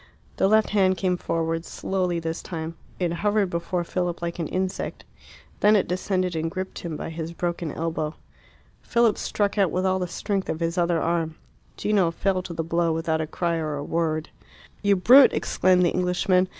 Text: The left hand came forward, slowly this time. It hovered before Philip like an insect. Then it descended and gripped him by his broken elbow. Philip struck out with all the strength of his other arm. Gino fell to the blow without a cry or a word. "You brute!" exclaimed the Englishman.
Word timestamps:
The 0.37 0.47
left 0.47 0.71
hand 0.71 0.97
came 0.97 1.15
forward, 1.15 1.63
slowly 1.63 2.17
this 2.19 2.41
time. 2.41 2.73
It 2.97 3.13
hovered 3.13 3.51
before 3.51 3.83
Philip 3.83 4.19
like 4.19 4.39
an 4.39 4.47
insect. 4.47 5.03
Then 5.59 5.75
it 5.75 5.87
descended 5.87 6.35
and 6.35 6.49
gripped 6.49 6.79
him 6.79 6.97
by 6.97 7.11
his 7.11 7.33
broken 7.33 7.71
elbow. 7.71 8.15
Philip 8.81 9.15
struck 9.19 9.59
out 9.59 9.69
with 9.69 9.85
all 9.85 9.99
the 9.99 10.07
strength 10.07 10.49
of 10.49 10.59
his 10.59 10.75
other 10.75 10.99
arm. 10.99 11.35
Gino 11.77 12.09
fell 12.09 12.41
to 12.41 12.53
the 12.55 12.63
blow 12.63 12.91
without 12.91 13.21
a 13.21 13.27
cry 13.27 13.57
or 13.57 13.75
a 13.75 13.83
word. 13.83 14.29
"You 14.81 14.95
brute!" 14.95 15.33
exclaimed 15.33 15.85
the 15.85 15.91
Englishman. 15.91 16.47